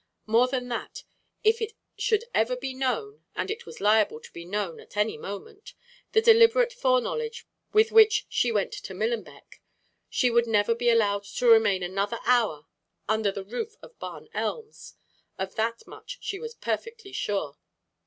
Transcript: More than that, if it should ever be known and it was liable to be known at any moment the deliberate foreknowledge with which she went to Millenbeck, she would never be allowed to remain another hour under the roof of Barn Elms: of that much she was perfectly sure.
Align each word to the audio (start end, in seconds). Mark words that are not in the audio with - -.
More 0.25 0.47
than 0.47 0.67
that, 0.69 1.03
if 1.43 1.61
it 1.61 1.73
should 1.95 2.23
ever 2.33 2.55
be 2.55 2.73
known 2.73 3.23
and 3.35 3.51
it 3.51 3.67
was 3.67 3.79
liable 3.79 4.19
to 4.21 4.31
be 4.33 4.45
known 4.45 4.79
at 4.79 4.97
any 4.97 5.15
moment 5.15 5.75
the 6.13 6.23
deliberate 6.23 6.73
foreknowledge 6.73 7.45
with 7.71 7.91
which 7.91 8.25
she 8.27 8.51
went 8.51 8.73
to 8.73 8.95
Millenbeck, 8.95 9.61
she 10.09 10.31
would 10.31 10.47
never 10.47 10.73
be 10.73 10.89
allowed 10.89 11.25
to 11.25 11.45
remain 11.45 11.83
another 11.83 12.17
hour 12.25 12.65
under 13.07 13.31
the 13.31 13.43
roof 13.45 13.75
of 13.83 13.99
Barn 13.99 14.27
Elms: 14.33 14.95
of 15.37 15.53
that 15.53 15.85
much 15.85 16.17
she 16.19 16.39
was 16.39 16.55
perfectly 16.55 17.11
sure. 17.11 17.57